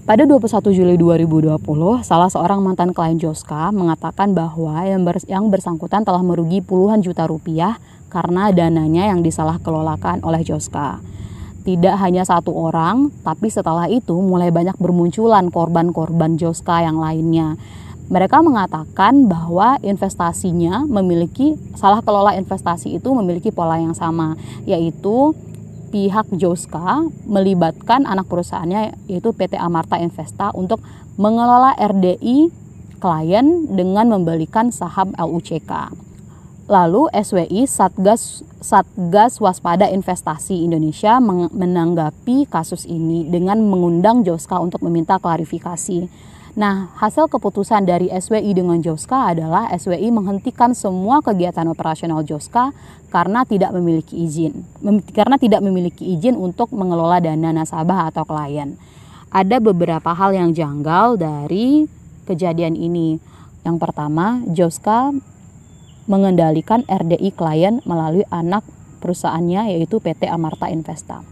Pada 0.00 0.24
21 0.24 0.72
Juli 0.72 0.96
2020, 0.96 1.60
salah 2.00 2.32
seorang 2.32 2.64
mantan 2.64 2.96
klien 2.96 3.20
Joska 3.20 3.68
mengatakan 3.68 4.32
bahwa 4.32 4.80
yang, 4.88 5.04
bers 5.04 5.28
yang 5.28 5.52
bersangkutan 5.52 6.08
telah 6.08 6.24
merugi 6.24 6.64
puluhan 6.64 7.04
juta 7.04 7.28
rupiah 7.28 7.76
karena 8.08 8.48
dananya 8.48 9.12
yang 9.12 9.20
disalah 9.20 9.60
kelolakan 9.60 10.24
oleh 10.24 10.40
Joska. 10.40 11.04
Tidak 11.68 12.00
hanya 12.00 12.24
satu 12.24 12.48
orang, 12.48 13.12
tapi 13.20 13.52
setelah 13.52 13.92
itu 13.92 14.16
mulai 14.16 14.48
banyak 14.48 14.80
bermunculan 14.80 15.52
korban-korban 15.52 16.40
Joska 16.40 16.80
yang 16.80 16.96
lainnya. 16.96 17.60
Mereka 18.08 18.40
mengatakan 18.40 19.28
bahwa 19.28 19.76
investasinya 19.84 20.80
memiliki 20.88 21.60
salah 21.76 22.00
kelola 22.00 22.40
investasi 22.40 22.96
itu 22.96 23.12
memiliki 23.12 23.52
pola 23.52 23.76
yang 23.76 23.92
sama, 23.92 24.40
yaitu 24.64 25.36
pihak 25.90 26.30
Joska 26.38 27.04
melibatkan 27.26 28.06
anak 28.06 28.30
perusahaannya 28.30 28.94
yaitu 29.10 29.34
PT 29.34 29.58
Amarta 29.58 29.98
Investa 29.98 30.54
untuk 30.54 30.78
mengelola 31.18 31.74
RDI 31.76 32.48
klien 33.02 33.66
dengan 33.68 34.14
membelikan 34.14 34.70
saham 34.70 35.12
LUCK. 35.18 35.90
Lalu 36.70 37.10
SWI 37.10 37.66
Satgas 37.66 38.46
Satgas 38.62 39.42
Waspada 39.42 39.90
Investasi 39.90 40.62
Indonesia 40.62 41.18
menanggapi 41.50 42.46
kasus 42.46 42.86
ini 42.86 43.26
dengan 43.26 43.58
mengundang 43.66 44.22
Joska 44.22 44.62
untuk 44.62 44.78
meminta 44.86 45.18
klarifikasi. 45.18 46.29
Nah, 46.58 46.90
hasil 46.98 47.30
keputusan 47.30 47.86
dari 47.86 48.10
SWI 48.10 48.58
dengan 48.58 48.82
Joska 48.82 49.30
adalah 49.30 49.70
SWI 49.70 50.10
menghentikan 50.10 50.74
semua 50.74 51.22
kegiatan 51.22 51.62
operasional 51.70 52.26
Joska 52.26 52.74
karena 53.14 53.46
tidak 53.46 53.70
memiliki 53.70 54.18
izin. 54.18 54.66
Karena 55.14 55.38
tidak 55.38 55.62
memiliki 55.62 56.02
izin 56.02 56.34
untuk 56.34 56.74
mengelola 56.74 57.22
dana 57.22 57.54
nasabah 57.54 58.10
atau 58.10 58.26
klien. 58.26 58.74
Ada 59.30 59.62
beberapa 59.62 60.10
hal 60.10 60.34
yang 60.34 60.50
janggal 60.50 61.14
dari 61.22 61.86
kejadian 62.26 62.74
ini. 62.74 63.22
Yang 63.62 63.76
pertama, 63.78 64.42
Joska 64.50 65.14
mengendalikan 66.10 66.82
RDI 66.90 67.30
klien 67.30 67.78
melalui 67.86 68.26
anak 68.34 68.66
perusahaannya 68.98 69.78
yaitu 69.78 70.02
PT 70.02 70.26
Amarta 70.26 70.66
Investa. 70.66 71.22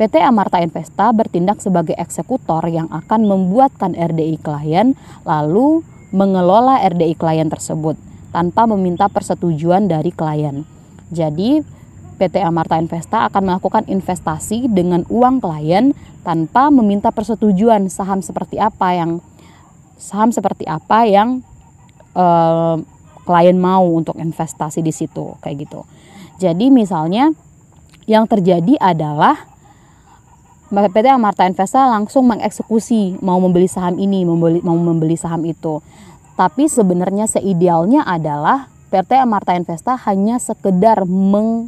PT 0.00 0.16
Amarta 0.16 0.64
Investa 0.64 1.12
bertindak 1.12 1.60
sebagai 1.60 1.92
eksekutor 1.92 2.64
yang 2.72 2.88
akan 2.88 3.28
membuatkan 3.28 3.92
RDI 3.92 4.40
klien 4.40 4.96
lalu 5.28 5.84
mengelola 6.08 6.80
RDI 6.88 7.20
klien 7.20 7.52
tersebut 7.52 8.00
tanpa 8.32 8.64
meminta 8.64 9.12
persetujuan 9.12 9.92
dari 9.92 10.08
klien. 10.08 10.64
Jadi 11.12 11.60
PT 12.16 12.40
Amarta 12.40 12.80
Investa 12.80 13.28
akan 13.28 13.52
melakukan 13.52 13.84
investasi 13.92 14.72
dengan 14.72 15.04
uang 15.12 15.36
klien 15.44 15.92
tanpa 16.24 16.72
meminta 16.72 17.12
persetujuan 17.12 17.92
saham 17.92 18.24
seperti 18.24 18.56
apa 18.56 18.96
yang 18.96 19.20
saham 20.00 20.32
seperti 20.32 20.64
apa 20.64 21.04
yang 21.04 21.44
eh, 22.16 22.76
klien 23.28 23.58
mau 23.60 23.84
untuk 23.84 24.16
investasi 24.16 24.80
di 24.80 24.96
situ 24.96 25.36
kayak 25.44 25.68
gitu. 25.68 25.84
Jadi 26.40 26.72
misalnya 26.72 27.36
yang 28.08 28.24
terjadi 28.24 28.80
adalah 28.80 29.49
PT 30.70 31.02
Amarta 31.10 31.50
Investa 31.50 31.90
langsung 31.90 32.30
mengeksekusi 32.30 33.18
mau 33.26 33.42
membeli 33.42 33.66
saham 33.66 33.98
ini, 33.98 34.22
membeli, 34.22 34.62
mau 34.62 34.78
membeli 34.78 35.18
saham 35.18 35.42
itu. 35.42 35.82
Tapi 36.38 36.70
sebenarnya 36.70 37.26
seidealnya 37.26 38.06
adalah 38.06 38.70
PT 38.94 39.18
Amarta 39.18 39.58
Investa 39.58 39.98
hanya 40.06 40.38
sekedar 40.38 41.02
meng, 41.10 41.66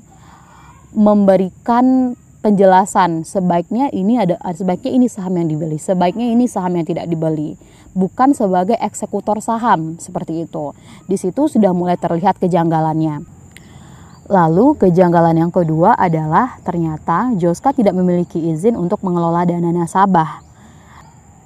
memberikan 0.95 2.15
penjelasan 2.47 3.27
sebaiknya 3.27 3.91
ini 3.91 4.23
ada 4.23 4.39
sebaiknya 4.55 4.95
ini 4.95 5.11
saham 5.11 5.35
yang 5.35 5.51
dibeli, 5.51 5.83
sebaiknya 5.83 6.31
ini 6.31 6.47
saham 6.47 6.79
yang 6.79 6.87
tidak 6.87 7.11
dibeli, 7.11 7.59
bukan 7.99 8.39
sebagai 8.39 8.79
eksekutor 8.79 9.43
saham 9.43 9.99
seperti 9.99 10.47
itu. 10.47 10.79
Di 11.11 11.19
situ 11.19 11.51
sudah 11.51 11.75
mulai 11.75 11.99
terlihat 11.99 12.39
kejanggalannya. 12.39 13.42
Lalu 14.31 14.79
kejanggalan 14.79 15.35
yang 15.35 15.51
kedua 15.51 15.99
adalah 15.99 16.63
ternyata 16.63 17.35
Joska 17.35 17.75
tidak 17.75 17.99
memiliki 17.99 18.39
izin 18.39 18.79
untuk 18.79 19.03
mengelola 19.03 19.43
dana 19.43 19.75
nasabah. 19.75 20.39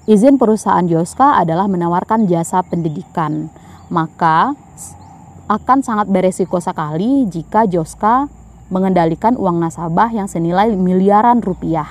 Izin 0.04 0.36
perusahaan 0.36 0.84
Joska 0.84 1.40
adalah 1.40 1.64
menawarkan 1.72 2.28
jasa 2.28 2.60
pendidikan. 2.60 3.48
Maka 3.88 4.52
akan 5.48 5.78
sangat 5.80 6.10
beresiko 6.12 6.60
sekali 6.60 7.24
jika 7.32 7.64
Joska 7.64 8.28
mengendalikan 8.68 9.38
uang 9.40 9.62
nasabah 9.62 10.10
yang 10.12 10.28
senilai 10.28 10.74
miliaran 10.74 11.40
rupiah 11.40 11.86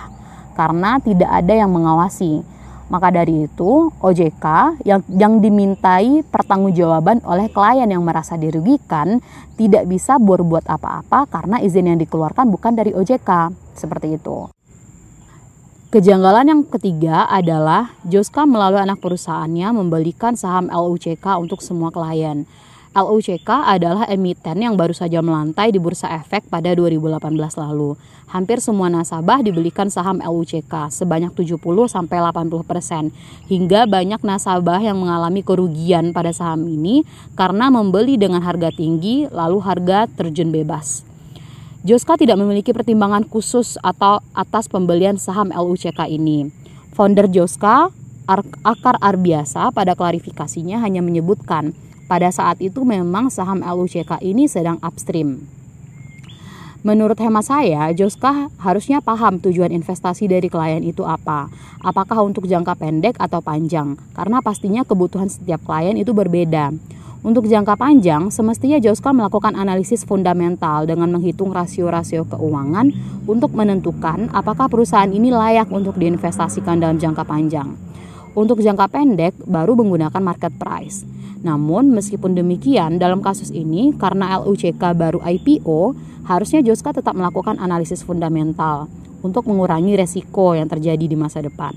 karena 0.54 1.02
tidak 1.02 1.32
ada 1.34 1.54
yang 1.66 1.72
mengawasi. 1.74 2.46
Maka 2.86 3.10
dari 3.10 3.50
itu, 3.50 3.90
OJK 3.98 4.46
yang 4.86 5.02
yang 5.10 5.42
dimintai 5.42 6.22
pertanggungjawaban 6.30 7.26
oleh 7.26 7.50
klien 7.50 7.90
yang 7.90 8.06
merasa 8.06 8.38
dirugikan 8.38 9.18
tidak 9.58 9.90
bisa 9.90 10.22
berbuat 10.22 10.70
apa-apa 10.70 11.26
karena 11.26 11.58
izin 11.66 11.90
yang 11.90 12.00
dikeluarkan 12.00 12.46
bukan 12.54 12.78
dari 12.78 12.94
OJK. 12.94 13.54
Seperti 13.74 14.22
itu. 14.22 14.56
Kejanggalan 15.96 16.52
yang 16.52 16.62
ketiga 16.68 17.24
adalah 17.24 17.96
Joska 18.04 18.44
melalui 18.44 18.84
anak 18.84 19.00
perusahaannya 19.00 19.80
membelikan 19.80 20.36
saham 20.36 20.68
LUCK 20.68 21.24
untuk 21.40 21.64
semua 21.64 21.88
klien. 21.88 22.44
LUCK 22.96 23.52
adalah 23.52 24.08
emiten 24.08 24.64
yang 24.64 24.80
baru 24.80 24.96
saja 24.96 25.20
melantai 25.20 25.76
di 25.76 25.84
Bursa 25.84 26.08
Efek 26.16 26.48
pada 26.48 26.72
2018 26.72 27.20
lalu. 27.60 28.00
Hampir 28.32 28.64
semua 28.64 28.88
nasabah 28.88 29.44
dibelikan 29.44 29.92
saham 29.92 30.24
LUCK 30.24 30.88
sebanyak 30.96 31.36
70 31.36 31.60
sampai 31.92 32.24
80 32.24 32.64
persen. 32.64 33.12
Hingga 33.52 33.92
banyak 33.92 34.24
nasabah 34.24 34.80
yang 34.80 34.96
mengalami 34.96 35.44
kerugian 35.44 36.16
pada 36.16 36.32
saham 36.32 36.64
ini 36.72 37.04
karena 37.36 37.68
membeli 37.68 38.16
dengan 38.16 38.40
harga 38.40 38.72
tinggi 38.72 39.28
lalu 39.28 39.60
harga 39.60 40.08
terjun 40.08 40.56
bebas. 40.56 41.04
Joska 41.84 42.16
tidak 42.16 42.40
memiliki 42.40 42.72
pertimbangan 42.72 43.28
khusus 43.28 43.76
atau 43.84 44.24
atas 44.32 44.72
pembelian 44.72 45.20
saham 45.20 45.52
LUCK 45.52 46.08
ini. 46.08 46.48
Founder 46.96 47.28
Joska, 47.28 47.92
Akar 48.64 48.96
Arbiasa 49.04 49.70
pada 49.76 50.00
klarifikasinya 50.00 50.80
hanya 50.80 51.04
menyebutkan 51.04 51.76
pada 52.06 52.30
saat 52.30 52.62
itu 52.62 52.86
memang 52.86 53.34
saham 53.34 53.62
LUCK 53.66 54.22
ini 54.22 54.46
sedang 54.46 54.78
upstream. 54.82 55.46
Menurut 56.86 57.18
hemat 57.18 57.50
saya, 57.50 57.90
Joska 57.98 58.54
harusnya 58.62 59.02
paham 59.02 59.42
tujuan 59.42 59.74
investasi 59.74 60.30
dari 60.30 60.46
klien 60.54 60.86
itu 60.86 61.02
apa. 61.02 61.50
Apakah 61.82 62.22
untuk 62.22 62.46
jangka 62.46 62.78
pendek 62.78 63.18
atau 63.18 63.42
panjang? 63.42 63.98
Karena 64.14 64.38
pastinya 64.38 64.86
kebutuhan 64.86 65.26
setiap 65.26 65.66
klien 65.66 65.98
itu 65.98 66.14
berbeda. 66.14 66.78
Untuk 67.26 67.50
jangka 67.50 67.74
panjang, 67.74 68.30
semestinya 68.30 68.78
Joska 68.78 69.10
melakukan 69.10 69.58
analisis 69.58 70.06
fundamental 70.06 70.86
dengan 70.86 71.10
menghitung 71.10 71.50
rasio-rasio 71.50 72.22
keuangan 72.30 72.94
untuk 73.26 73.58
menentukan 73.58 74.30
apakah 74.30 74.70
perusahaan 74.70 75.10
ini 75.10 75.34
layak 75.34 75.74
untuk 75.74 75.98
diinvestasikan 75.98 76.78
dalam 76.78 77.02
jangka 77.02 77.26
panjang. 77.26 77.74
Untuk 78.36 78.60
jangka 78.60 78.92
pendek, 78.92 79.32
baru 79.48 79.80
menggunakan 79.80 80.20
market 80.20 80.52
price. 80.60 81.08
Namun 81.40 81.96
meskipun 81.96 82.36
demikian 82.36 83.00
dalam 83.00 83.24
kasus 83.24 83.48
ini 83.48 83.96
karena 83.96 84.44
LUCK 84.44 84.92
baru 84.92 85.24
IPO, 85.24 85.96
harusnya 86.28 86.60
Joska 86.60 86.92
tetap 86.92 87.16
melakukan 87.16 87.56
analisis 87.64 88.04
fundamental 88.04 88.92
untuk 89.24 89.48
mengurangi 89.48 89.96
resiko 89.96 90.52
yang 90.52 90.68
terjadi 90.68 91.08
di 91.08 91.16
masa 91.16 91.40
depan. 91.40 91.72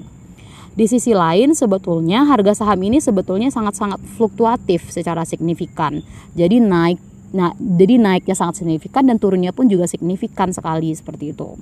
Di 0.74 0.90
sisi 0.90 1.14
lain 1.14 1.54
sebetulnya 1.54 2.26
harga 2.26 2.58
saham 2.62 2.82
ini 2.82 2.98
sebetulnya 2.98 3.54
sangat-sangat 3.54 4.02
fluktuatif 4.18 4.90
secara 4.90 5.22
signifikan. 5.22 6.02
Jadi 6.34 6.58
naik 6.58 6.98
nah 7.28 7.52
jadi 7.60 8.00
naiknya 8.00 8.32
sangat 8.32 8.64
signifikan 8.64 9.04
dan 9.04 9.20
turunnya 9.20 9.52
pun 9.52 9.68
juga 9.68 9.84
signifikan 9.84 10.48
sekali 10.50 10.90
seperti 10.96 11.36
itu. 11.36 11.54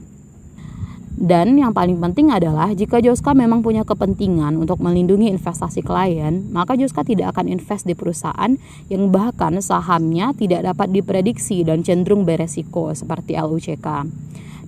Dan 1.17 1.57
yang 1.57 1.73
paling 1.73 1.97
penting 1.97 2.29
adalah 2.29 2.77
jika 2.77 3.01
Joska 3.01 3.33
memang 3.33 3.65
punya 3.65 3.89
kepentingan 3.89 4.61
untuk 4.61 4.85
melindungi 4.85 5.33
investasi 5.33 5.81
klien, 5.81 6.45
maka 6.53 6.77
Joska 6.77 7.09
tidak 7.09 7.33
akan 7.33 7.49
invest 7.49 7.89
di 7.89 7.97
perusahaan 7.97 8.53
yang 8.93 9.09
bahkan 9.09 9.57
sahamnya 9.65 10.37
tidak 10.37 10.69
dapat 10.69 10.93
diprediksi 10.93 11.65
dan 11.65 11.81
cenderung 11.81 12.29
beresiko 12.29 12.93
seperti 12.93 13.33
LUCK. 13.33 14.05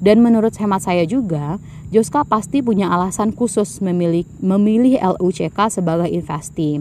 Dan 0.00 0.24
menurut 0.24 0.56
hemat 0.56 0.88
saya 0.88 1.04
juga, 1.04 1.60
Joska 1.92 2.24
pasti 2.24 2.64
punya 2.64 2.88
alasan 2.96 3.36
khusus 3.36 3.84
memilih, 3.84 4.24
memilih 4.40 4.96
LUCK 5.20 5.68
sebagai 5.68 6.08
investi. 6.08 6.80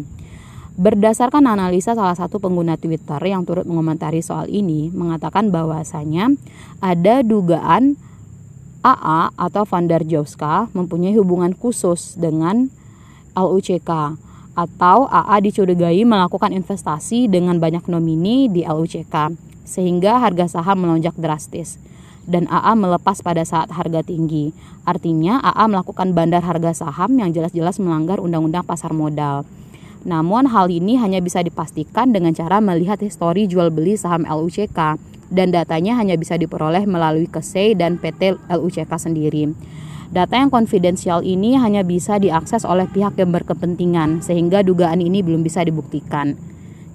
Berdasarkan 0.80 1.44
analisa 1.44 1.92
salah 1.92 2.16
satu 2.16 2.40
pengguna 2.40 2.80
Twitter 2.80 3.20
yang 3.26 3.44
turut 3.44 3.68
mengomentari 3.68 4.24
soal 4.24 4.48
ini, 4.48 4.94
mengatakan 4.96 5.52
bahwasanya 5.52 6.32
ada 6.80 7.20
dugaan 7.26 8.00
AA 8.84 9.34
atau 9.34 9.64
Vandar 9.66 10.04
Joska 10.06 10.70
mempunyai 10.74 11.14
hubungan 11.18 11.54
khusus 11.54 12.18
dengan 12.18 12.70
LUCK 13.38 13.90
atau 14.58 14.98
AA 15.06 15.36
dicurigai 15.46 16.02
melakukan 16.02 16.50
investasi 16.50 17.30
dengan 17.30 17.62
banyak 17.62 17.86
nomini 17.86 18.50
di 18.50 18.66
LUCK 18.66 19.34
sehingga 19.68 20.18
harga 20.18 20.60
saham 20.60 20.86
melonjak 20.86 21.14
drastis. 21.18 21.78
dan 22.28 22.44
AA 22.52 22.76
melepas 22.76 23.24
pada 23.24 23.42
saat 23.48 23.72
harga 23.72 24.04
tinggi. 24.04 24.52
Artinya 24.84 25.40
AA 25.40 25.64
melakukan 25.72 26.12
bandar 26.12 26.44
harga 26.44 26.76
saham 26.76 27.16
yang 27.16 27.32
jelas-jelas 27.32 27.80
melanggar 27.80 28.20
undang-undang 28.20 28.68
pasar 28.68 28.92
modal. 28.92 29.48
Namun 30.04 30.52
hal 30.52 30.68
ini 30.68 31.00
hanya 31.00 31.24
bisa 31.24 31.40
dipastikan 31.40 32.12
dengan 32.12 32.36
cara 32.36 32.60
melihat 32.60 33.00
histori 33.00 33.48
jual 33.48 33.72
beli 33.72 33.96
saham 33.96 34.28
LUCK 34.28 35.00
dan 35.28 35.52
datanya 35.52 36.00
hanya 36.00 36.16
bisa 36.16 36.40
diperoleh 36.40 36.88
melalui 36.88 37.28
KSEI 37.28 37.76
dan 37.76 38.00
PT 38.00 38.40
LUCK 38.48 38.92
sendiri. 38.96 39.52
Data 40.08 40.40
yang 40.40 40.48
konfidensial 40.48 41.20
ini 41.28 41.60
hanya 41.60 41.84
bisa 41.84 42.16
diakses 42.16 42.64
oleh 42.64 42.88
pihak 42.88 43.20
yang 43.20 43.36
berkepentingan 43.36 44.24
sehingga 44.24 44.64
dugaan 44.64 45.04
ini 45.04 45.20
belum 45.20 45.44
bisa 45.44 45.68
dibuktikan. 45.68 46.40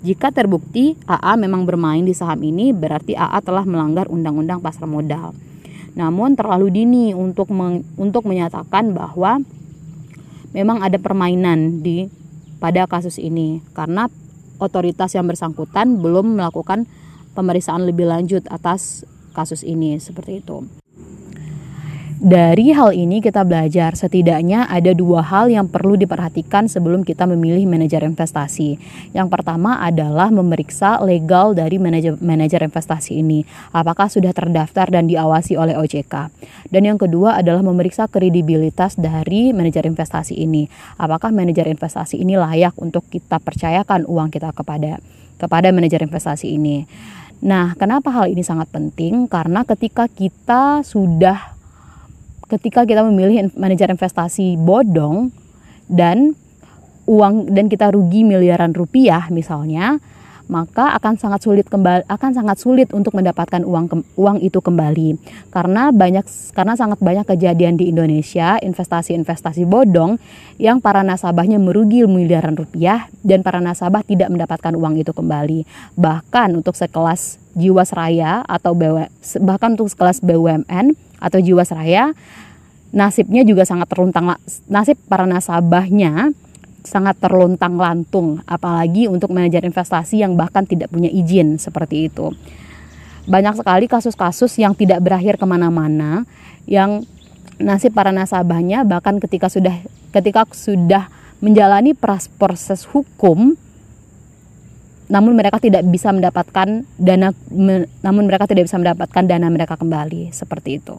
Jika 0.03 0.33
terbukti 0.35 0.97
AA 1.07 1.39
memang 1.39 1.63
bermain 1.63 2.03
di 2.03 2.17
saham 2.17 2.41
ini, 2.43 2.75
berarti 2.75 3.15
AA 3.15 3.39
telah 3.45 3.63
melanggar 3.63 4.09
undang-undang 4.09 4.59
pasar 4.59 4.89
modal. 4.89 5.37
Namun 5.93 6.35
terlalu 6.35 6.73
dini 6.73 7.05
untuk 7.13 7.53
meng, 7.53 7.85
untuk 8.01 8.25
menyatakan 8.25 8.97
bahwa 8.97 9.45
memang 10.57 10.81
ada 10.81 10.97
permainan 10.97 11.85
di 11.85 12.09
pada 12.59 12.89
kasus 12.89 13.21
ini 13.21 13.61
karena 13.77 14.09
otoritas 14.57 15.13
yang 15.13 15.29
bersangkutan 15.29 16.01
belum 16.01 16.41
melakukan 16.41 16.89
pemeriksaan 17.33 17.85
lebih 17.85 18.09
lanjut 18.09 18.45
atas 18.49 19.05
kasus 19.33 19.65
ini 19.65 19.97
seperti 19.97 20.45
itu. 20.45 20.83
Dari 22.23 22.71
hal 22.71 22.95
ini 22.95 23.19
kita 23.19 23.43
belajar 23.43 23.99
setidaknya 23.99 24.71
ada 24.71 24.95
dua 24.95 25.27
hal 25.27 25.51
yang 25.51 25.67
perlu 25.67 25.99
diperhatikan 25.99 26.71
sebelum 26.71 27.03
kita 27.03 27.27
memilih 27.27 27.67
manajer 27.67 28.07
investasi. 28.07 28.79
Yang 29.11 29.27
pertama 29.27 29.83
adalah 29.83 30.31
memeriksa 30.31 31.03
legal 31.03 31.51
dari 31.51 31.83
manajer, 31.83 32.15
manajer 32.23 32.63
investasi 32.63 33.19
ini, 33.19 33.43
apakah 33.75 34.07
sudah 34.07 34.31
terdaftar 34.31 34.95
dan 34.95 35.11
diawasi 35.11 35.59
oleh 35.59 35.75
OJK. 35.75 36.31
Dan 36.71 36.87
yang 36.87 36.95
kedua 36.95 37.43
adalah 37.43 37.67
memeriksa 37.67 38.07
kredibilitas 38.07 38.95
dari 38.95 39.51
manajer 39.51 39.83
investasi 39.83 40.39
ini, 40.39 40.71
apakah 41.03 41.35
manajer 41.35 41.67
investasi 41.67 42.23
ini 42.23 42.39
layak 42.39 42.79
untuk 42.79 43.03
kita 43.11 43.43
percayakan 43.43 44.07
uang 44.07 44.31
kita 44.31 44.55
kepada 44.55 45.03
kepada 45.43 45.75
manajer 45.75 46.07
investasi 46.07 46.55
ini. 46.55 46.87
Nah, 47.43 47.75
kenapa 47.75 48.15
hal 48.15 48.31
ini 48.31 48.47
sangat 48.47 48.71
penting? 48.71 49.27
Karena 49.27 49.67
ketika 49.67 50.07
kita 50.07 50.87
sudah 50.87 51.59
ketika 52.47 52.87
kita 52.87 53.03
memilih 53.03 53.51
manajer 53.59 53.91
investasi 53.91 54.61
bodong 54.61 55.35
dan 55.91 56.39
uang 57.11 57.51
dan 57.51 57.67
kita 57.67 57.91
rugi 57.91 58.23
miliaran 58.23 58.71
rupiah 58.77 59.27
misalnya 59.33 59.99
maka 60.51 60.95
akan 60.99 61.19
sangat 61.19 61.45
sulit 61.45 61.67
kembali 61.69 62.07
akan 62.09 62.31
sangat 62.35 62.57
sulit 62.59 62.89
untuk 62.91 63.15
mendapatkan 63.15 63.63
uang 63.63 64.03
uang 64.17 64.39
itu 64.43 64.59
kembali. 64.59 65.19
Karena 65.55 65.95
banyak 65.95 66.25
karena 66.55 66.75
sangat 66.75 66.99
banyak 66.99 67.27
kejadian 67.27 67.79
di 67.79 67.91
Indonesia 67.91 68.59
investasi-investasi 68.63 69.67
bodong 69.67 70.19
yang 70.59 70.83
para 70.83 71.03
nasabahnya 71.07 71.59
merugi 71.63 72.07
miliaran 72.07 72.55
rupiah 72.59 73.07
dan 73.23 73.43
para 73.47 73.63
nasabah 73.63 74.03
tidak 74.03 74.31
mendapatkan 74.31 74.73
uang 74.75 74.99
itu 74.99 75.15
kembali. 75.15 75.67
Bahkan 75.99 76.55
untuk 76.57 76.75
sekelas 76.75 77.43
Jiwasraya 77.53 78.47
atau 78.49 78.73
BW, 78.73 79.13
bahkan 79.45 79.77
untuk 79.77 79.93
sekelas 79.93 80.25
BUMN 80.25 80.97
atau 81.21 81.39
Jiwasraya 81.39 82.17
nasibnya 82.93 83.43
juga 83.43 83.65
sangat 83.65 83.89
terluntang 83.89 84.37
nasib 84.69 85.01
para 85.09 85.25
nasabahnya 85.25 86.37
sangat 86.83 87.19
terlontang 87.23 87.79
lantung 87.79 88.43
apalagi 88.45 89.07
untuk 89.07 89.31
manajer 89.31 89.63
investasi 89.63 90.23
yang 90.23 90.35
bahkan 90.35 90.67
tidak 90.67 90.91
punya 90.91 91.09
izin 91.09 91.59
seperti 91.59 92.11
itu. 92.11 92.35
Banyak 93.27 93.63
sekali 93.63 93.87
kasus-kasus 93.87 94.59
yang 94.59 94.75
tidak 94.75 94.99
berakhir 94.99 95.39
ke 95.39 95.47
mana-mana 95.47 96.27
yang 96.67 97.07
nasib 97.63 97.95
para 97.95 98.11
nasabahnya 98.11 98.83
bahkan 98.83 99.23
ketika 99.23 99.47
sudah 99.47 99.79
ketika 100.11 100.43
sudah 100.51 101.07
menjalani 101.39 101.95
proses 102.39 102.87
hukum 102.91 103.55
namun 105.11 105.37
mereka 105.37 105.61
tidak 105.61 105.85
bisa 105.87 106.09
mendapatkan 106.09 106.87
dana 106.99 107.31
namun 108.03 108.25
mereka 108.25 108.49
tidak 108.49 108.67
bisa 108.71 108.81
mendapatkan 108.81 109.23
dana 109.27 109.47
mereka 109.51 109.77
kembali 109.79 110.33
seperti 110.35 110.83
itu 110.83 110.97